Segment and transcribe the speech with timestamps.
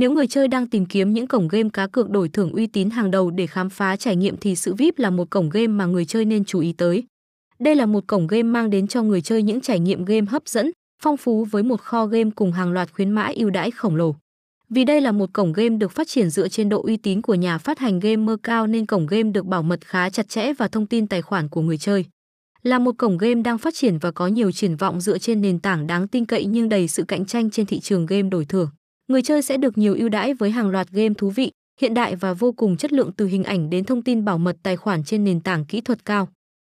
[0.00, 2.90] Nếu người chơi đang tìm kiếm những cổng game cá cược đổi thưởng uy tín
[2.90, 5.86] hàng đầu để khám phá trải nghiệm thì sự VIP là một cổng game mà
[5.86, 7.04] người chơi nên chú ý tới.
[7.58, 10.48] Đây là một cổng game mang đến cho người chơi những trải nghiệm game hấp
[10.48, 10.70] dẫn,
[11.02, 14.14] phong phú với một kho game cùng hàng loạt khuyến mãi ưu đãi khổng lồ.
[14.70, 17.34] Vì đây là một cổng game được phát triển dựa trên độ uy tín của
[17.34, 20.52] nhà phát hành game mơ cao nên cổng game được bảo mật khá chặt chẽ
[20.52, 22.04] và thông tin tài khoản của người chơi.
[22.62, 25.58] Là một cổng game đang phát triển và có nhiều triển vọng dựa trên nền
[25.58, 28.68] tảng đáng tin cậy nhưng đầy sự cạnh tranh trên thị trường game đổi thưởng.
[29.10, 32.16] Người chơi sẽ được nhiều ưu đãi với hàng loạt game thú vị, hiện đại
[32.16, 35.04] và vô cùng chất lượng từ hình ảnh đến thông tin bảo mật tài khoản
[35.04, 36.28] trên nền tảng kỹ thuật cao.